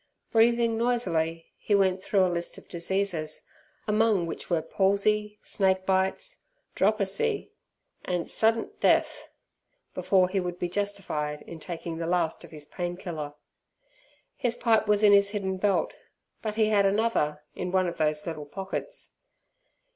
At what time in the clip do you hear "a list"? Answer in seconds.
2.25-2.57